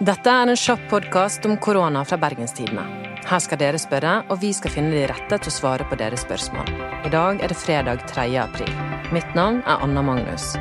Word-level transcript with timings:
Dette 0.00 0.32
er 0.32 0.48
en 0.48 0.56
kjapp 0.56 0.86
podkast 0.88 1.44
om 1.44 1.58
korona 1.60 2.00
fra 2.08 2.16
Bergenstidene. 2.16 2.86
Her 3.28 3.42
skal 3.44 3.58
dere 3.60 3.76
spørre, 3.76 4.14
og 4.32 4.38
vi 4.40 4.48
skal 4.56 4.72
finne 4.72 4.94
de 4.94 5.02
rette 5.10 5.36
til 5.36 5.52
å 5.52 5.52
svare 5.52 5.84
på 5.90 5.98
deres 6.00 6.22
spørsmål. 6.24 6.70
I 7.04 7.10
dag 7.12 7.42
er 7.44 7.52
det 7.52 7.58
fredag 7.60 8.06
3. 8.08 8.24
april. 8.40 8.72
Mitt 9.12 9.36
navn 9.36 9.60
er 9.68 9.84
Anna 9.84 10.00
Magnus. 10.00 10.54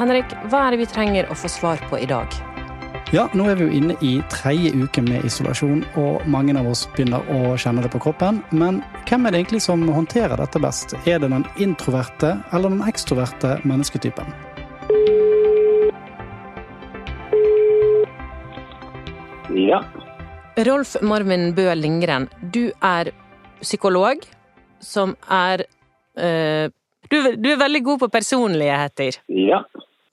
Henrik, 0.00 0.32
hva 0.48 0.62
er 0.64 0.72
det 0.72 0.80
vi 0.80 0.88
trenger 0.88 1.28
å 1.28 1.36
få 1.36 1.52
svar 1.52 1.84
på 1.92 2.00
i 2.00 2.08
dag? 2.08 2.32
Ja, 3.12 3.26
nå 3.36 3.44
er 3.50 3.60
vi 3.60 3.68
jo 3.68 3.76
inne 3.76 4.00
i 4.00 4.16
tredje 4.32 4.72
uke 4.72 5.04
med 5.04 5.28
isolasjon, 5.28 5.84
og 6.00 6.24
mange 6.24 6.56
av 6.56 6.72
oss 6.72 6.86
begynner 6.94 7.28
å 7.28 7.58
kjenne 7.60 7.84
det 7.84 7.92
på 7.92 8.00
kroppen. 8.06 8.40
Men 8.56 8.80
hvem 9.04 9.28
er 9.28 9.36
det 9.36 9.44
egentlig 9.44 9.66
som 9.68 9.84
håndterer 9.84 10.40
dette 10.40 10.64
best? 10.64 10.96
Er 11.04 11.20
det 11.20 11.28
den 11.28 11.44
introverte 11.60 12.38
eller 12.54 12.72
den 12.72 12.86
ekstroverte 12.88 13.58
mennesketypen? 13.68 14.32
Ja. 19.60 19.82
Rolf 20.66 20.96
Marvin 21.02 21.50
Bø 21.54 21.68
Lindgren, 21.74 22.28
du 22.52 22.70
er 22.80 23.12
psykolog 23.60 24.24
som 24.80 25.12
er 25.28 25.64
eh, 26.16 26.70
du, 27.10 27.16
du, 27.36 27.48
er 27.52 27.60
veldig 27.60 27.82
god 27.84 28.00
på 28.04 28.08
personligheter. 28.12 29.20
Ja. 29.34 29.62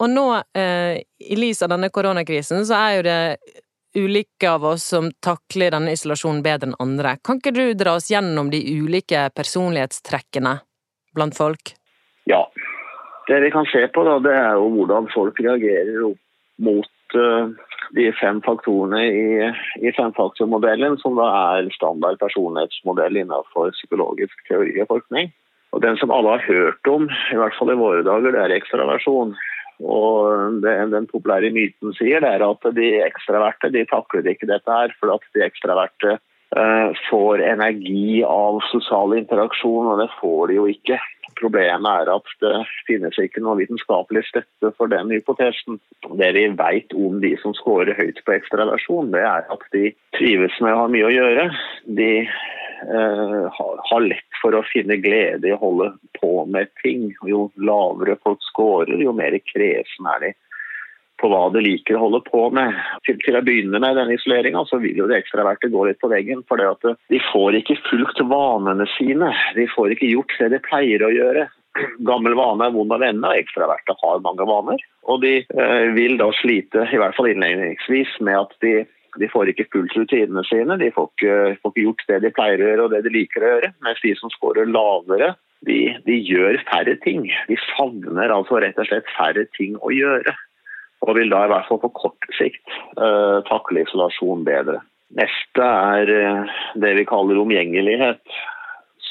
Og 0.01 0.09
nå, 0.09 0.25
eh, 0.57 0.99
i 1.19 1.37
lys 1.39 1.61
av 1.63 1.71
denne 1.73 1.89
koronakrisen, 1.93 2.65
så 2.65 2.77
er 2.79 2.95
jo 2.97 3.05
det 3.07 3.19
ulike 3.97 4.49
av 4.49 4.65
oss 4.65 4.85
som 4.93 5.09
takler 5.23 5.73
denne 5.73 5.93
isolasjonen 5.95 6.43
bedre 6.45 6.71
enn 6.71 6.77
andre. 6.83 7.15
Kan 7.23 7.41
ikke 7.41 7.55
du 7.55 7.63
dra 7.77 7.95
oss 7.97 8.11
gjennom 8.11 8.51
de 8.53 8.59
ulike 8.77 9.27
personlighetstrekkene 9.35 10.57
blant 11.17 11.37
folk? 11.37 11.73
Ja. 12.29 12.43
Det 13.27 13.41
vi 13.43 13.51
kan 13.51 13.65
se 13.71 13.87
på, 13.91 14.03
da, 14.07 14.19
det 14.23 14.35
er 14.37 14.59
jo 14.59 14.69
hvordan 14.75 15.09
folk 15.13 15.39
reagerer 15.43 16.03
uh, 16.05 16.13
de 18.07 18.13
fem 18.15 18.39
faktorene 18.45 19.01
i, 19.05 19.49
i 19.83 19.91
femfaktormodellen, 19.97 20.97
som 21.01 21.17
da 21.19 21.27
er 21.57 21.73
standard 21.75 22.19
personlighetsmodell 22.21 23.19
innenfor 23.19 23.73
psykologisk 23.75 24.47
teori 24.49 24.77
og 24.83 24.89
forskning. 24.93 25.33
Og 25.75 25.83
Den 25.83 25.99
som 25.99 26.13
alle 26.15 26.37
har 26.37 26.47
hørt 26.47 26.89
om, 26.89 27.09
i 27.09 27.37
hvert 27.37 27.55
fall 27.57 27.73
i 27.73 27.79
våre 27.79 28.05
dager, 28.07 28.33
det 28.33 28.43
er 28.43 28.55
ekstraversjon. 28.55 29.35
Og 29.83 30.61
det, 30.63 30.73
Den 30.93 31.09
populære 31.11 31.51
myten 31.53 31.93
sier 31.97 32.23
det 32.23 32.31
er 32.37 32.45
at 32.47 32.71
de 32.77 32.87
ekstraverte 33.05 33.69
de 33.73 33.85
takler 33.91 34.31
ikke 34.31 34.49
dette 34.49 34.79
her, 34.79 34.95
for 34.99 35.13
at 35.17 35.27
de 35.35 35.43
ekstraverte 35.45 36.15
eh, 36.15 37.03
får 37.09 37.43
energi 37.45 38.23
av 38.25 38.61
sosial 38.71 39.17
interaksjon, 39.19 39.91
og 39.91 40.01
det 40.01 40.09
får 40.21 40.47
de 40.49 40.59
jo 40.61 40.65
ikke. 40.71 40.97
Problemet 41.37 42.01
er 42.01 42.09
at 42.09 42.31
det 42.41 42.53
finnes 42.87 43.17
ikke 43.21 43.43
noe 43.45 43.59
vitenskapelig 43.59 44.23
støtte 44.29 44.71
for 44.77 44.89
den 44.91 45.11
hypotesen. 45.13 45.79
Det 46.17 46.31
vi 46.37 46.47
vet 46.57 46.95
om 46.97 47.19
de 47.21 47.33
som 47.43 47.53
scorer 47.57 47.97
høyt 47.97 48.23
på 48.25 48.33
ekstraversjon, 48.37 49.11
det 49.13 49.21
er 49.21 49.45
at 49.53 49.67
de 49.75 49.91
trives 50.17 50.57
med 50.63 50.73
å 50.73 50.83
ha 50.83 50.87
mye 50.91 51.05
å 51.05 51.13
gjøre. 51.13 51.45
De 51.99 52.11
eh, 52.25 53.61
har 53.91 54.07
lett 54.07 54.41
for 54.41 54.57
å 54.57 54.65
finne 54.71 54.97
glede 55.03 55.49
i 55.49 55.53
å 55.53 55.61
holde 55.61 55.91
på 56.17 56.33
med 56.49 56.73
ting. 56.81 57.11
Jo 57.29 57.47
lavere 57.61 58.17
folk 58.23 58.41
scorer, 58.49 58.97
jo 59.01 59.13
mer 59.15 59.37
kresen 59.53 60.09
er 60.15 60.25
de 60.25 60.33
på 61.21 61.29
hva 61.31 61.43
de 61.53 61.63
liker 61.65 61.97
å 61.97 62.05
holde 62.05 62.21
på 62.27 62.47
med. 62.55 62.75
Til, 63.07 63.17
til 63.25 63.37
å 63.37 63.43
begynne 63.45 63.81
med 63.81 63.97
denne 63.97 64.17
isoleringa, 64.17 64.63
så 64.69 64.79
vil 64.81 64.99
jo 65.01 65.07
det 65.09 65.21
ekstraverte 65.21 65.71
gå 65.73 65.85
litt 65.87 66.01
på 66.01 66.11
veggen. 66.11 66.43
For 66.49 66.61
det 66.61 66.69
at 66.71 66.89
de 67.13 67.21
får 67.31 67.59
ikke 67.61 67.79
fulgt 67.89 68.21
vanene 68.29 68.87
sine. 68.97 69.31
De 69.57 69.67
får 69.73 69.95
ikke 69.95 70.11
gjort 70.11 70.35
det 70.41 70.51
de 70.55 70.61
pleier 70.67 71.05
å 71.05 71.13
gjøre. 71.13 71.47
Gammel 72.09 72.37
vane 72.37 72.67
er 72.67 72.75
vond 72.75 72.93
å 72.93 73.01
vende, 73.01 73.31
og 73.31 73.41
ekstraverte 73.41 73.97
har 74.01 74.21
mange 74.25 74.47
vaner. 74.49 74.85
Og 75.07 75.23
de 75.23 75.39
eh, 75.41 75.87
vil 75.97 76.19
da 76.21 76.29
slite, 76.41 76.85
i 76.91 77.01
hvert 77.01 77.17
fall 77.17 77.31
innledningsvis, 77.31 78.17
med 78.27 78.39
at 78.43 78.55
de, 78.65 78.75
de 79.17 79.31
får 79.31 79.53
ikke 79.53 79.69
fulgt 79.73 79.97
rutinene 79.97 80.45
sine. 80.49 80.79
De 80.81 80.93
får 80.93 81.11
ikke, 81.11 81.35
får 81.63 81.73
ikke, 81.75 81.85
gjort 81.89 82.07
det 82.11 82.23
de 82.25 82.33
pleier 82.37 82.61
å 82.61 82.71
gjøre 82.71 82.87
og 82.87 82.95
det 82.95 83.03
de 83.07 83.13
liker 83.17 83.45
å 83.45 83.53
gjøre. 83.55 83.73
Mens 83.85 84.01
de 84.05 84.15
som 84.19 84.33
scorer 84.33 84.69
lavere, 84.69 85.33
de, 85.65 85.79
de 86.05 86.19
gjør 86.21 86.59
færre 86.69 86.93
ting. 87.01 87.25
De 87.49 87.57
savner 87.71 88.33
altså 88.33 88.59
rett 88.61 88.77
og 88.77 88.89
slett 88.89 89.07
færre 89.17 89.47
ting 89.57 89.79
å 89.81 89.93
gjøre 89.93 90.35
og 91.05 91.15
vil 91.17 91.31
da 91.31 91.45
i 91.45 91.51
hvert 91.51 91.67
fall 91.69 91.81
på 91.83 91.93
kort 91.95 92.29
sikt 92.37 92.77
uh, 92.99 93.43
takle 93.47 93.85
isolasjon 93.85 94.45
bedre. 94.47 94.81
Neste 95.17 95.63
er 95.63 96.11
uh, 96.11 96.55
det 96.81 96.95
vi 96.97 97.07
kaller 97.07 97.39
omgjengelighet, 97.41 98.23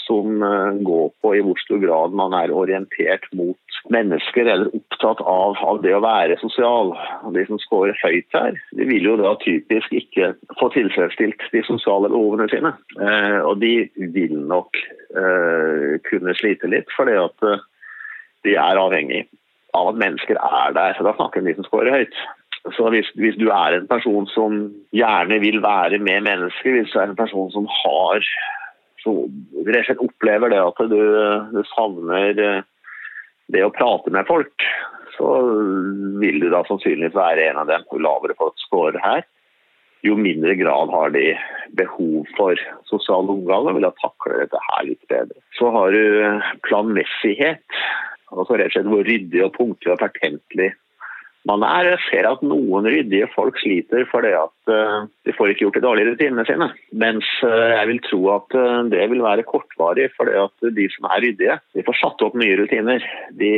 som 0.06 0.42
uh, 0.42 0.74
går 0.86 1.08
på 1.22 1.32
i 1.36 1.44
hvor 1.46 1.58
stor 1.62 1.80
grad 1.82 2.16
man 2.18 2.34
er 2.36 2.54
orientert 2.54 3.26
mot 3.38 3.78
mennesker 3.94 4.50
eller 4.50 4.74
opptatt 4.74 5.22
av, 5.22 5.56
av, 5.62 5.80
det 5.84 5.94
å 5.94 6.02
være 6.02 6.38
sosial. 6.42 6.92
De 7.34 7.46
som 7.46 7.60
scorer 7.62 7.96
høyt 8.02 8.34
her, 8.34 8.58
de 8.74 8.88
vil 8.90 9.06
jo 9.06 9.16
da 9.20 9.36
typisk 9.44 9.94
ikke 9.94 10.32
få 10.58 10.72
tilfredsstilt 10.74 11.48
de 11.54 11.62
sosiale 11.68 12.10
behovene 12.10 12.48
sine. 12.50 12.72
og 13.46 13.60
de 13.62 13.86
vil 13.94 14.34
nok 14.50 14.74
kunne 16.10 16.34
slite 16.34 16.70
litt, 16.72 16.90
fordi 16.98 17.14
at 17.20 17.46
de 18.46 18.56
er 18.58 18.82
avhengig 18.82 19.22
av 19.76 19.92
at 19.92 20.00
mennesker 20.00 20.40
er 20.40 20.74
der. 20.76 20.96
Så 20.96 21.06
da 21.06 21.14
snakker 21.16 21.40
vi 21.40 21.46
om 21.46 21.50
de 21.52 21.56
som 21.60 21.68
scorer 21.68 21.98
høyt. 22.00 22.18
Så 22.74 22.88
hvis, 22.90 23.08
hvis, 23.14 23.36
du 23.38 23.46
er 23.54 23.76
en 23.76 23.86
person 23.86 24.26
som 24.32 24.58
gjerne 24.96 25.38
vil 25.42 25.60
være 25.62 26.00
med 26.02 26.26
mennesker, 26.26 26.74
hvis 26.74 26.92
du 26.92 26.98
er 26.98 27.12
en 27.12 27.18
person 27.18 27.52
som 27.54 27.68
har 27.70 28.24
rett 29.70 30.00
opplever 30.02 30.50
det 30.50 30.58
at 30.58 30.80
du, 30.90 30.98
du 31.54 31.60
savner 31.76 32.64
det 33.54 33.62
å 33.62 33.70
prate 33.70 34.10
med 34.10 34.26
folk, 34.26 34.66
så 35.14 35.30
vil 36.20 36.40
du 36.42 36.48
da 36.50 36.64
sannsynligvis 36.66 37.14
være 37.14 37.46
en 37.50 37.62
av 37.62 37.70
dem. 37.70 37.86
hvor 37.88 38.02
lavere 38.02 38.34
folk 38.38 38.58
scorer 38.60 38.98
her, 39.04 39.22
jo 40.06 40.16
mindre 40.18 40.54
grad 40.58 40.90
har 40.92 41.14
de 41.14 41.24
behov 41.78 42.26
for 42.36 42.58
sosial 42.90 43.30
omgang 43.32 43.66
og 43.66 43.78
vil 43.78 43.86
da 43.86 43.94
takle 44.02 44.42
dette 44.42 44.60
her 44.68 44.84
litt 44.90 45.08
bedre. 45.10 45.40
Så 45.58 45.70
har 45.74 45.94
du 45.94 46.42
planmessighet. 46.68 47.64
Altså 48.34 48.58
rett 48.58 48.72
og 48.72 48.74
slett 48.74 48.90
hvor 48.90 49.06
ryddig 49.06 49.44
og 49.44 49.54
punktlig 49.54 49.92
og 49.94 50.02
pertentlig 50.02 50.72
man 51.46 51.62
er. 51.66 51.92
Jeg 51.92 52.02
ser 52.08 52.28
at 52.28 52.42
noen 52.44 52.88
ryddige 52.90 53.28
folk 53.34 53.58
sliter 53.60 54.06
fordi 54.10 54.32
at 54.36 54.72
uh, 54.72 55.06
de 55.26 55.34
får 55.36 55.52
ikke 55.52 55.66
gjort 55.66 55.78
de 55.78 55.84
dårlige 55.84 56.10
rutinene 56.10 56.44
sine. 56.48 56.68
Mens 57.04 57.28
uh, 57.46 57.70
jeg 57.76 57.90
vil 57.90 58.00
tro 58.08 58.20
at 58.34 58.56
uh, 58.58 58.80
det 58.90 59.04
vil 59.12 59.22
være 59.24 59.46
kortvarig, 59.46 60.08
fordi 60.18 60.34
at 60.42 60.66
de 60.78 60.88
som 60.94 61.08
er 61.10 61.22
ryddige, 61.26 61.58
de 61.78 61.86
får 61.86 62.00
satt 62.00 62.26
opp 62.26 62.38
nye 62.40 62.58
rutiner. 62.58 63.06
De, 63.38 63.52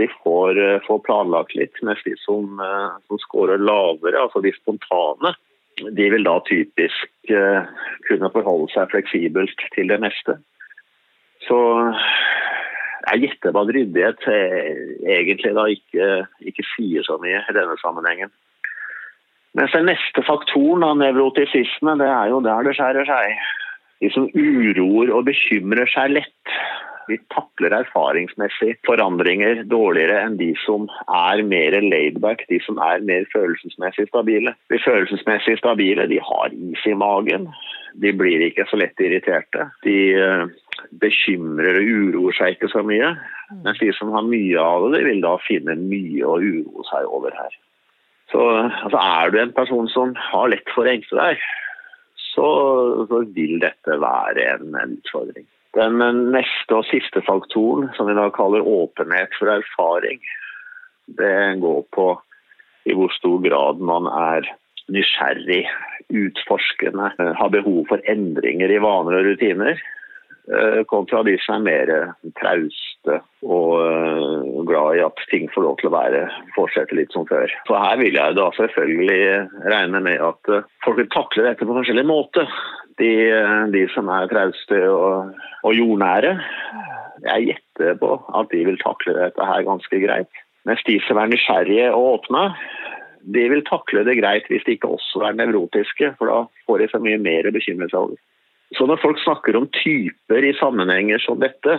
de 0.00 0.10
får, 0.18 0.60
får, 0.86 1.00
planlagt 1.06 1.56
litt, 1.58 1.80
mens 1.86 2.02
de 2.06 2.14
som, 2.20 2.60
som 3.08 3.20
scorer 3.24 3.60
lavere, 3.62 4.20
altså 4.20 4.42
de 4.44 4.52
spontane, 4.56 5.34
de 5.96 6.08
vil 6.12 6.26
da 6.26 6.36
typisk 6.46 7.32
kunne 8.08 8.30
forholde 8.34 8.68
seg 8.74 8.90
fleksibelt 8.92 9.64
til 9.74 9.88
det 9.90 9.98
meste. 10.02 10.36
Så 11.46 11.58
jeg 13.10 13.24
gjetter 13.24 13.54
på 13.54 13.64
at 13.64 13.72
ryddighet 13.76 14.28
egentlig 14.30 15.52
da 15.56 15.66
ikke, 15.70 16.08
ikke, 16.52 16.66
sier 16.74 17.06
så 17.06 17.18
mye 17.22 17.42
i 17.42 17.56
denne 17.56 17.76
sammenhengen. 17.82 18.32
Mens 19.58 19.74
den 19.76 19.88
neste 19.90 20.24
faktoren 20.24 20.84
av 20.86 20.96
nevrotisisme, 21.00 21.96
det 22.00 22.08
er 22.08 22.30
jo 22.32 22.40
der 22.44 22.64
det 22.64 22.76
skjærer 22.78 23.08
seg. 23.08 23.42
De 24.02 24.10
som 24.14 24.30
uroer 24.32 25.12
og 25.14 25.26
bekymrer 25.28 25.90
seg 25.92 26.16
lett. 26.16 26.56
De 27.10 27.18
takler 27.34 27.74
erfaringsmessig 27.74 28.76
forandringer 28.86 29.64
dårligere 29.68 30.20
enn 30.22 30.38
de 30.38 30.52
som 30.62 30.86
er 31.10 31.42
mer 31.46 31.76
laidback, 31.82 32.46
de 32.48 32.60
som 32.64 32.78
er 32.82 33.02
mer 33.06 33.26
følelsesmessig 33.34 34.06
stabile. 34.08 34.54
De 34.72 34.80
følelsesmessig 34.82 35.58
stabile 35.60 36.06
de 36.10 36.20
har 36.22 36.54
is 36.54 36.86
i 36.88 36.94
magen. 36.96 37.50
De 38.00 38.14
blir 38.16 38.46
ikke 38.46 38.64
så 38.70 38.78
lett 38.80 39.02
irriterte. 39.02 39.68
De 39.84 39.96
eh, 40.16 40.46
bekymrer 41.02 41.80
og 41.80 41.90
uroer 41.96 42.36
seg 42.38 42.56
ikke 42.56 42.70
så 42.72 42.82
mye. 42.86 43.12
Mm. 43.50 43.60
Mens 43.66 43.82
de 43.82 43.90
som 43.96 44.12
har 44.14 44.26
mye 44.26 44.60
av 44.60 44.88
det, 44.88 45.00
de 45.00 45.10
vil 45.10 45.22
da 45.24 45.36
finne 45.46 45.76
mye 45.80 46.24
å 46.26 46.38
uroe 46.40 46.86
seg 46.90 47.08
over 47.08 47.34
her. 47.36 47.58
Så 48.32 48.44
altså, 48.64 48.98
Er 48.98 49.30
du 49.30 49.40
en 49.40 49.52
person 49.56 49.88
som 49.92 50.14
har 50.16 50.52
lett 50.52 50.68
for 50.74 50.88
å 50.88 50.94
engste 50.94 51.18
deg, 51.18 51.42
så, 52.32 52.48
så, 53.10 53.24
vil 53.36 53.58
dette 53.60 53.98
være 54.00 54.46
en, 54.54 54.76
en 54.78 54.96
utfordring. 54.96 55.44
Den 55.76 56.00
neste 56.32 56.78
og 56.78 56.86
siste 56.88 57.20
faktoren, 57.24 57.90
som 57.96 58.08
vi 58.08 58.16
da 58.16 58.28
kaller 58.32 58.64
åpenhet 58.64 59.36
for 59.38 59.52
erfaring, 59.52 60.20
det 61.20 61.60
går 61.60 61.82
på 61.92 62.06
i 62.88 62.96
hvor 62.96 63.12
stor 63.14 63.40
grad 63.44 63.80
man 63.84 64.08
er 64.08 64.48
nysgjerrig, 64.92 65.64
utforskende, 66.12 67.12
har 67.38 67.52
behov 67.52 67.84
for 67.88 68.02
endringer 68.10 68.72
i 68.72 68.80
vaner 68.82 69.20
og 69.20 69.28
rutiner. 69.28 69.80
Eh, 70.50 70.80
kontra 70.90 71.20
de 71.22 71.36
som 71.38 71.60
er 71.60 71.86
mer 71.86 72.14
trauste 72.34 73.20
og 73.46 73.76
eh, 73.78 74.62
glad 74.66 74.96
i 74.98 75.02
at 75.06 75.20
ting 75.30 75.44
får 75.54 75.62
lov 75.62 75.76
til 75.78 75.86
å 75.86 75.92
være 75.94 76.22
fortsette 76.56 76.96
litt 76.98 77.14
som 77.14 77.28
før. 77.28 77.52
Så 77.68 77.78
her 77.78 78.00
vil 78.00 78.18
jeg 78.18 78.34
da 78.34 78.48
selvfølgelig 78.56 79.20
regne 79.70 80.00
med 80.02 80.18
at 80.18 80.50
eh, 80.50 80.66
folk 80.82 80.98
vil 80.98 81.12
takle 81.14 81.46
dette 81.46 81.68
på 81.68 81.76
forskjellig 81.76 82.04
måte. 82.10 82.42
De, 82.98 83.12
de 83.70 83.84
som 83.94 84.10
er 84.10 84.26
trauste 84.32 84.80
og, 84.90 85.30
og, 85.62 85.70
jordnære, 85.78 86.34
jeg 87.22 87.46
gjetter 87.52 87.94
på 88.02 88.10
at 88.34 88.50
de 88.50 88.64
vil 88.66 88.82
takle 88.82 89.14
dette 89.20 89.46
her 89.46 89.62
ganske 89.70 90.02
greit. 90.02 90.42
Mens 90.66 90.82
de 90.90 90.98
som 91.06 91.22
er 91.22 91.30
nysgjerrige 91.30 91.86
og 91.94 92.16
åpne, 92.16 92.48
de 93.30 93.46
vil 93.54 93.62
takle 93.70 94.02
det 94.10 94.18
greit 94.18 94.50
hvis 94.50 94.66
de 94.66 94.74
ikke 94.74 94.90
også 94.98 95.22
er 95.30 95.38
nevrotiske, 95.38 96.12
for 96.18 96.34
da 96.34 96.42
får 96.66 96.82
de 96.82 96.90
så 96.90 97.02
mye 97.02 97.22
mer 97.22 97.46
å 97.46 97.54
bekymre 97.54 97.86
seg 97.94 98.02
over. 98.02 98.18
Så 98.76 98.86
når 98.88 99.02
folk 99.02 99.20
snakker 99.20 99.56
om 99.58 99.68
typer 99.82 100.44
i 100.48 100.54
sammenhenger 100.56 101.20
som 101.22 101.40
dette, 101.42 101.76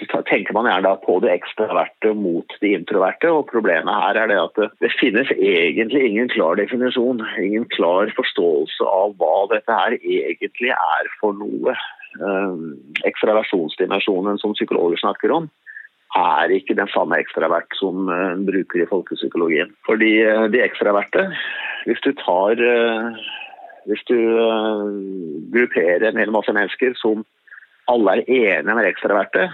så 0.00 0.22
tenker 0.24 0.54
man 0.56 0.66
gjerne 0.66 0.94
på 1.04 1.18
det 1.20 1.34
ekstraverte 1.34 2.14
mot 2.16 2.54
de 2.62 2.72
introverte. 2.78 3.28
og 3.28 3.50
Problemet 3.50 3.92
her 3.92 4.22
er 4.22 4.30
det 4.30 4.38
at 4.40 4.54
det, 4.58 4.68
det 4.80 4.92
finnes 4.96 5.28
egentlig 5.36 6.04
ingen 6.08 6.30
klar 6.32 6.56
definisjon, 6.56 7.20
ingen 7.38 7.66
klar 7.76 8.12
forståelse 8.16 8.88
av 8.88 9.12
hva 9.20 9.34
dette 9.52 9.80
her 9.82 9.98
egentlig 10.00 10.72
er 10.72 11.10
for 11.20 11.36
noe. 11.36 11.76
Um, 12.20 12.74
ekstraversjonsdimensjonen 13.08 14.40
som 14.40 14.56
psykologer 14.56 15.00
snakker 15.00 15.32
om, 15.32 15.46
er 16.16 16.52
ikke 16.52 16.76
den 16.76 16.90
samme 16.92 17.16
ekstravert 17.20 17.72
som 17.78 18.10
en 18.12 18.42
bruker 18.48 18.82
i 18.84 18.88
folkepsykologien. 18.88 19.72
Fordi 19.88 20.10
uh, 20.24 20.48
de 20.52 20.60
ekstraverte, 20.64 21.28
hvis 21.88 22.04
du 22.04 22.12
tar 22.20 22.60
uh, 22.60 23.22
Hvis 23.90 24.02
du 24.06 24.18
grupperer 25.54 26.04
en 26.08 26.20
hel 26.20 26.30
masse 26.34 26.52
mennesker 26.54 26.94
som 27.00 27.24
alle 27.90 28.20
er 28.20 28.28
enige 28.30 28.76
med 28.76 28.86
ekstraverte, 28.86 29.48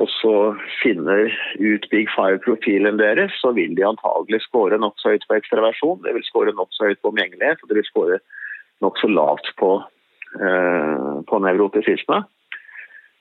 og 0.00 0.08
så 0.08 0.36
finner 0.82 1.28
ut 1.60 1.88
Big 1.92 2.08
Five-profilen 2.16 2.98
deres, 2.98 3.32
så 3.42 3.52
vil 3.52 3.76
de 3.76 3.84
antagelig 3.86 4.40
score 4.46 4.78
nokså 4.80 5.12
høyt 5.12 5.26
på 5.28 5.36
ekstraversjon, 5.36 6.00
det 6.04 6.14
vil 6.16 6.24
score 6.24 6.54
nokså 6.56 6.88
høyt 6.88 7.02
på 7.02 7.12
omgjengelighet, 7.12 7.60
og 7.62 7.68
det 7.68 7.78
vil 7.78 7.90
score 7.90 8.20
nokså 8.82 9.10
lavt 9.12 9.52
på, 9.60 9.72
uh, 10.40 11.16
på 11.28 11.42
nevrotisisme. 11.44 12.22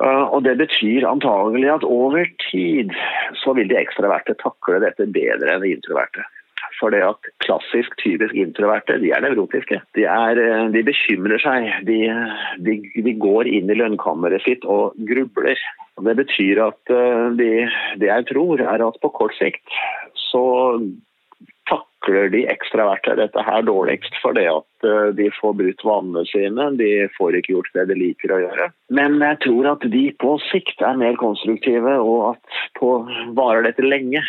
Uh, 0.01 0.25
og 0.33 0.43
Det 0.47 0.55
betyr 0.57 1.05
antagelig 1.05 1.69
at 1.75 1.83
over 1.83 2.25
tid 2.47 2.95
så 3.43 3.53
vil 3.53 3.69
de 3.69 3.77
ekstraverte 3.77 4.39
takle 4.39 4.79
dette 4.81 5.05
bedre 5.11 5.53
enn 5.53 5.65
de 5.65 5.75
introverte. 5.75 6.23
For 6.81 6.93
det 6.93 7.03
at 7.05 7.29
klassisk, 7.45 7.93
typisk 8.01 8.33
introverte, 8.33 8.97
de 9.03 9.11
er 9.13 9.21
nevrotiske. 9.21 9.77
De, 9.97 10.07
er, 10.09 10.41
eh, 10.41 10.65
de 10.73 10.81
bekymrer 10.87 11.41
seg. 11.43 11.69
De, 11.85 11.99
de, 12.65 12.79
de, 12.97 13.13
går 13.21 13.49
inn 13.51 13.69
i 13.69 13.77
lønnkammeret 13.77 14.41
sitt 14.47 14.65
og 14.65 14.97
grubler. 15.09 15.61
Det 16.01 16.17
betyr 16.17 16.63
at 16.65 16.95
eh, 16.95 17.29
de, 17.37 17.51
det 18.01 18.09
jeg 18.09 18.27
tror, 18.33 18.65
er 18.65 18.81
at 18.87 18.99
på 19.03 19.13
kort 19.13 19.37
sikt 19.37 19.79
så 20.31 20.43
takler 21.69 22.29
de 22.33 22.45
ekstraverte 22.49 23.13
dette 23.19 23.43
her 23.45 23.61
dårligst 23.67 24.15
fordi 24.23 24.47
at 24.49 24.87
eh, 24.87 25.09
de 25.17 25.29
får 25.37 25.53
brutt 25.59 25.83
vanene 25.85 26.23
sine. 26.29 26.69
De 26.79 26.91
får 27.17 27.37
ikke 27.37 27.55
gjort 27.55 27.75
det 27.77 27.87
de 27.91 27.99
liker 27.99 28.33
å 28.33 28.41
gjøre. 28.41 28.71
Men 28.89 29.19
jeg 29.21 29.41
tror 29.45 29.69
at 29.75 29.85
de 29.93 30.05
på 30.21 30.37
sikt 30.49 30.81
er 30.81 30.99
mer 30.99 31.19
konstruktive, 31.21 31.97
og 32.01 32.33
at 32.33 32.63
på, 32.79 32.95
varer 33.37 33.69
dette 33.69 33.85
lenge, 33.85 34.23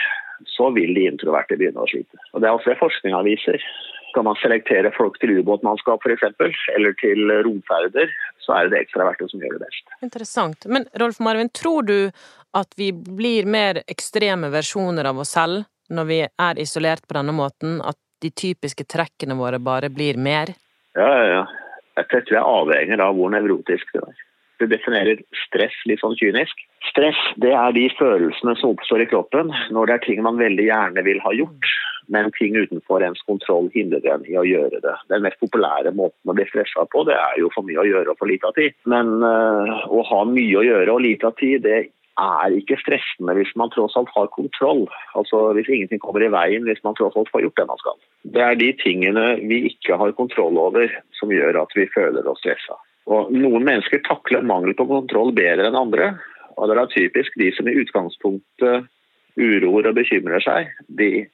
så 0.51 0.71
vil 0.75 0.95
de 0.97 1.07
introverte 1.11 1.59
begynne 1.59 1.83
å 1.83 1.89
slite. 1.91 2.21
Og 2.33 2.43
Det 2.43 2.49
er 2.49 2.57
også 2.57 2.73
det 2.73 2.81
forskninga 2.81 3.23
viser. 3.27 3.65
Kan 4.13 4.27
man 4.29 4.37
selektere 4.43 4.93
folk 4.93 5.17
til 5.23 5.39
ubåtmannskap 5.39 6.05
f.eks., 6.05 6.25
eller 6.77 6.97
til 7.01 7.33
romferder, 7.47 8.13
så 8.45 8.57
er 8.57 8.69
det 8.69 8.75
det 8.75 8.83
ekstraverte 8.87 9.29
som 9.31 9.41
gjør 9.41 9.57
det 9.57 9.65
best. 9.65 9.95
Interessant. 10.05 10.67
Men 10.69 10.87
Rolf 11.01 11.21
Marvin, 11.21 11.49
tror 11.49 11.87
du 11.89 11.99
at 12.53 12.75
vi 12.77 12.91
blir 12.93 13.49
mer 13.49 13.81
ekstreme 13.89 14.53
versjoner 14.53 15.09
av 15.09 15.23
oss 15.23 15.33
selv 15.39 15.65
når 15.93 16.09
vi 16.09 16.21
er 16.25 16.61
isolert 16.61 17.07
på 17.09 17.17
denne 17.17 17.33
måten? 17.37 17.81
At 17.81 17.97
de 18.23 18.31
typiske 18.31 18.85
trekkene 18.85 19.37
våre 19.39 19.59
bare 19.63 19.91
blir 19.91 20.21
mer? 20.21 20.53
Ja, 20.99 21.09
ja, 21.09 21.25
ja. 21.39 21.47
Jeg 21.97 22.09
tror 22.13 22.37
jeg 22.37 22.45
avhenger 22.49 23.03
av 23.05 23.17
hvor 23.17 23.33
nevrotisk 23.33 23.97
du 23.97 24.01
er. 24.01 24.21
Du 24.63 24.69
definerer 24.71 25.19
stress 25.49 25.75
litt 25.91 25.99
sånn 25.99 26.15
kynisk. 26.21 26.61
Stress 26.87 27.19
det 27.43 27.51
er 27.57 27.73
de 27.75 27.89
følelsene 27.99 28.55
som 28.61 28.77
oppstår 28.77 29.03
i 29.03 29.09
kroppen 29.11 29.51
når 29.75 29.89
det 29.89 29.95
er 29.97 30.05
ting 30.05 30.21
man 30.23 30.39
veldig 30.39 30.69
gjerne 30.69 31.03
vil 31.03 31.19
ha 31.25 31.33
gjort, 31.35 31.71
men 32.15 32.31
ting 32.37 32.55
utenfor 32.55 33.03
ens 33.03 33.23
kontroll 33.27 33.71
hindrer 33.75 34.07
en 34.13 34.27
i 34.29 34.37
å 34.39 34.45
gjøre 34.47 34.79
det. 34.85 34.95
Den 35.11 35.25
mest 35.27 35.41
populære 35.43 35.95
måten 35.99 36.31
å 36.31 36.37
bli 36.37 36.47
stressa 36.51 36.87
på, 36.93 37.03
det 37.09 37.17
er 37.17 37.41
jo 37.41 37.51
for 37.55 37.67
mye 37.67 37.81
å 37.83 37.89
gjøre 37.89 38.15
og 38.15 38.21
for 38.21 38.31
lite 38.31 38.53
av 38.53 38.55
tid. 38.59 38.79
Men 38.95 39.11
øh, 39.27 39.75
å 39.91 40.05
ha 40.13 40.21
mye 40.31 40.61
å 40.61 40.65
gjøre 40.69 40.95
og 40.95 41.03
lite 41.09 41.33
av 41.33 41.35
tid, 41.43 41.67
det 41.67 41.81
er 42.21 42.55
ikke 42.55 42.79
stressende 42.85 43.35
hvis 43.39 43.51
man 43.59 43.73
tross 43.75 43.99
alt 43.99 44.15
har 44.15 44.31
kontroll. 44.37 44.85
Altså 45.19 45.49
Hvis 45.57 45.73
ingenting 45.73 46.03
kommer 46.05 46.23
i 46.23 46.31
veien, 46.31 46.69
hvis 46.69 46.83
man 46.87 46.95
tross 46.99 47.19
alt 47.19 47.35
får 47.35 47.49
gjort 47.49 47.59
det 47.59 47.69
man 47.73 47.83
skal. 47.83 47.99
Det 48.37 48.47
er 48.47 48.63
de 48.63 48.71
tingene 48.83 49.27
vi 49.43 49.65
ikke 49.73 49.99
har 49.99 50.15
kontroll 50.19 50.61
over 50.69 50.87
som 51.19 51.35
gjør 51.35 51.65
at 51.65 51.79
vi 51.79 51.91
føler 51.95 52.31
oss 52.31 52.43
stressa. 52.45 52.79
Og 53.11 53.33
Noen 53.35 53.65
mennesker 53.67 54.03
takler 54.07 54.45
mangel 54.47 54.77
på 54.79 54.87
kontroll 54.87 55.33
bedre 55.35 55.69
enn 55.69 55.79
andre. 55.79 56.13
Og 56.57 56.69
det 56.69 56.77
er 56.79 56.91
typisk 56.93 57.39
de 57.41 57.51
som 57.57 57.69
i 57.69 57.77
utgangspunktet 57.81 58.91
uroer 59.41 59.89
og 59.89 59.97
bekymrer 59.97 60.45
seg, 60.45 60.69
de 60.93 61.25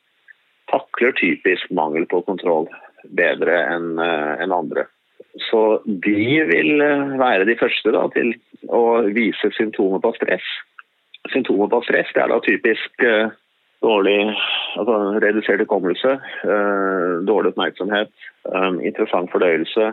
takler 0.70 1.16
typisk 1.18 1.72
mangel 1.74 2.06
på 2.08 2.22
kontroll 2.26 2.68
bedre 3.18 3.58
enn 3.74 3.98
eh, 4.02 4.44
en 4.44 4.54
andre. 4.54 4.86
Så 5.48 5.80
de 5.84 6.44
vil 6.48 6.82
eh, 6.84 7.18
være 7.20 7.48
de 7.48 7.58
første 7.58 7.92
da, 7.94 8.06
til 8.14 8.32
å 8.70 9.02
vise 9.14 9.52
symptomer 9.56 10.02
på 10.04 10.14
stress. 10.18 10.46
Symptomer 11.32 11.70
på 11.72 11.82
stress 11.86 12.10
det 12.14 12.22
er 12.22 12.30
da 12.32 12.38
typisk 12.40 13.02
uh, 13.04 13.28
dårlig 13.84 14.30
altså 14.80 14.94
redusert 15.20 15.60
hukommelse, 15.60 16.14
dårlig 17.28 17.50
oppmerksomhet, 17.52 18.08
interessant 18.86 19.28
fordøyelse, 19.34 19.90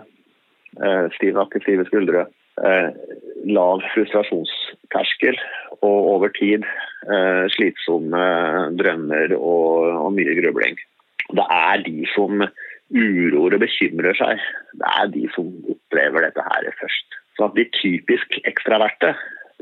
aktive 0.81 1.37
nakke, 1.37 1.61
stive 1.63 1.85
skuldre, 1.87 2.25
Eh, 2.55 2.91
lav 3.51 3.81
frustrasjonsterskel 3.91 5.35
og 5.83 5.97
over 6.13 6.31
tid 6.37 6.63
eh, 6.63 7.45
slitsomme 7.51 8.21
drømmer 8.79 9.33
og 9.35 10.13
mye 10.15 10.35
grubling. 10.39 10.77
Det 11.35 11.45
er 11.51 11.83
de 11.83 12.05
som 12.13 12.45
uroer 12.95 13.57
og 13.57 13.63
bekymrer 13.65 14.15
seg. 14.15 14.39
Det 14.79 14.91
er 15.01 15.11
de 15.11 15.25
som 15.35 15.49
opplever 15.73 16.23
dette 16.23 16.45
her 16.47 16.69
først. 16.79 17.17
Så 17.35 17.49
at 17.49 17.57
de 17.59 17.65
typisk 17.75 18.37
ekstraverte 18.47 19.11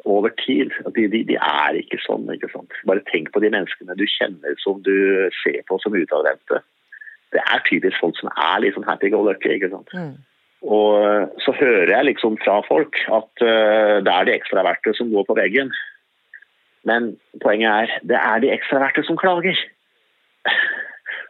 over 0.06 0.30
tid, 0.44 0.69
de, 0.94 1.07
de, 1.10 1.24
de, 1.31 1.39
er 1.39 1.80
ikke 1.80 1.98
sånn. 2.04 2.27
ikke 2.36 2.51
sant? 2.54 2.77
Bare 2.86 3.01
tenk 3.10 3.31
på 3.33 3.42
de 3.42 3.50
menneskene 3.56 3.98
du 3.98 4.06
kjenner 4.19 4.54
som 4.62 4.83
du 4.86 4.94
ser 5.42 5.63
på 5.65 5.80
som 5.81 5.98
utadvendte. 5.98 6.62
Det 7.33 7.42
er 7.42 7.65
typisk 7.65 7.98
folk 8.04 8.19
som 8.21 8.30
er 8.36 8.62
litt 8.62 8.77
sånn 8.77 8.86
happy 8.86 9.10
go 9.10 9.24
lucky. 9.25 9.56
ikke 9.57 9.71
sant? 9.74 9.89
Mm. 9.98 10.13
Og 10.63 11.31
så 11.44 11.51
hører 11.60 11.92
jeg 11.92 12.07
liksom 12.12 12.38
fra 12.44 12.62
folk 12.68 13.00
at 13.12 13.44
uh, 13.44 14.00
det 14.04 14.13
er 14.13 14.30
de 14.30 14.38
ekstraverte 14.38 14.94
som 14.95 15.12
går 15.12 15.25
på 15.27 15.36
veggen. 15.36 15.74
Men 16.88 17.13
poenget 17.44 17.68
er 17.71 17.98
det 18.07 18.19
er 18.19 18.39
de 18.44 18.54
ekstraverte 18.54 19.04
som 19.07 19.19
klager. 19.19 19.60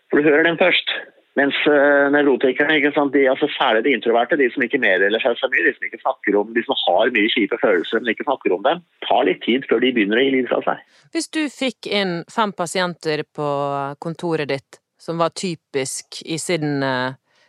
For 0.09 0.21
du 0.21 0.30
hører 0.30 0.45
dem 0.45 0.62
først. 0.62 0.94
Mens 1.33 1.57
uh, 1.65 2.13
nevrotikerne, 2.13 2.75
ikke 2.77 2.92
sant? 2.94 3.16
De, 3.16 3.25
altså 3.30 3.49
særlig 3.56 3.81
de 3.87 3.95
introverte, 3.97 4.37
de 4.37 4.52
som 4.54 4.61
ikke 4.61 4.81
meddeler 4.83 5.21
seg 5.23 5.40
så 5.40 5.49
mye, 5.49 5.66
de 5.66 5.73
som 5.73 5.87
ikke 5.87 6.02
snakker 6.04 6.37
om, 6.37 6.54
de 6.54 6.66
som 6.68 6.78
har 6.83 7.13
mye 7.16 7.33
kjipe 7.33 7.57
følelser, 7.57 8.04
men 8.04 8.13
ikke 8.13 8.28
snakker 8.28 8.54
om 8.54 8.61
dem, 8.68 8.85
tar 9.07 9.25
litt 9.25 9.42
tid 9.42 9.66
før 9.66 9.81
de 9.81 9.95
begynner 9.97 10.21
å 10.21 10.28
gi 10.28 10.35
liv 10.35 10.52
fra 10.52 10.61
seg. 10.68 10.85
Hvis 11.18 11.31
du 11.33 11.42
fikk 11.49 11.90
inn 11.90 12.19
fem 12.30 12.54
pasienter 12.54 13.25
på 13.33 13.49
kontoret 13.97 14.54
ditt 14.54 14.78
som 15.02 15.18
var 15.18 15.33
typisk 15.33 16.21
i 16.30 16.37
sin, 16.37 16.85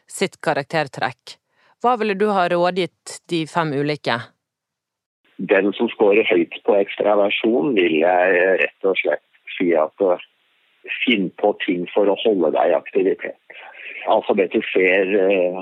sitt 0.09 0.41
karaktertrekk, 0.41 1.37
hva 1.85 1.99
ville 2.00 2.17
du 2.17 2.31
ha 2.33 2.47
rådgitt 2.49 3.19
de 3.29 3.45
fem 3.50 3.75
ulike? 3.76 4.17
Den 5.37 5.73
som 5.76 5.91
scorer 5.93 6.25
høyt 6.31 6.55
på 6.64 6.76
ekstraversjon, 6.79 7.75
vil 7.76 7.99
jeg 8.00 8.45
rett 8.62 8.88
og 8.88 8.97
slett 9.03 9.25
si 9.59 9.75
at 9.76 10.00
finn 11.05 11.29
på 11.41 11.53
ting 11.64 11.85
for 11.93 12.09
å 12.09 12.17
holde 12.25 12.53
deg 12.57 12.73
i 12.73 12.76
aktivitet. 12.79 13.61
Alfabetiser 14.14 15.12
eh, 15.19 15.61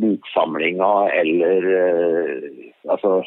boksamlinga 0.00 0.90
eller 1.20 1.68
eh, 1.76 2.48
altså 2.88 3.22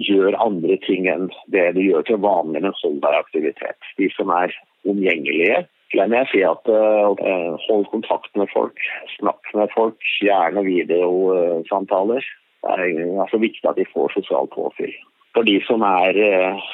gjør 0.00 0.38
andre 0.42 0.78
ting 0.86 1.06
enn 1.10 1.28
det 1.54 1.70
du 1.76 1.82
gjør 1.82 2.06
til 2.06 2.22
vanlig, 2.22 2.62
men 2.62 2.78
hold 2.82 3.00
deg 3.02 3.14
i 3.16 3.22
aktivitet. 3.24 3.90
De 3.98 4.10
som 4.14 4.30
er 4.34 4.54
omgjengelige, 4.88 5.64
la 5.98 6.06
å 6.06 6.26
si 6.30 6.42
at 6.46 6.70
uh, 6.70 7.56
hold 7.66 7.88
kontakt 7.90 8.30
med 8.38 8.50
folk. 8.54 8.78
Snakk 9.16 9.54
med 9.58 9.72
folk, 9.74 9.98
gjerne 10.22 10.62
videosamtaler. 10.66 12.26
Det 12.60 12.76
er 12.76 13.18
altså 13.22 13.40
viktig 13.40 13.66
at 13.66 13.78
de 13.80 13.88
får 13.90 14.12
sosialt 14.18 14.52
påfyll. 14.54 14.92
For 15.34 15.46
de 15.46 15.58
som 15.66 15.82
er 15.86 16.18
uh, 16.20 16.70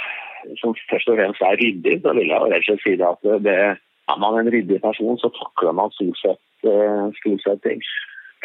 som 0.61 0.75
først 0.91 1.11
og 1.11 1.19
fremst 1.19 1.43
er 1.43 1.59
ryddig, 1.61 2.01
så 2.03 2.15
vil 2.17 2.31
jeg 2.31 2.51
rett 2.53 2.61
og 2.61 2.69
slett 2.69 2.85
si 2.85 2.95
det 3.01 3.09
at 3.09 3.31
det, 3.47 3.57
er 4.07 4.21
man 4.23 4.39
en 4.39 4.53
ryddig 4.53 4.79
person, 4.85 5.17
så 5.19 5.33
takler 5.35 5.75
man 5.75 5.95
stort 5.97 6.21
sett, 6.21 6.43
uh, 6.69 7.09
stort 7.21 7.43
sett 7.43 7.65
ting. 7.67 7.83